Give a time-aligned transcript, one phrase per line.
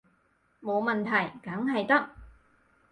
[0.63, 2.09] 冇問題，梗係得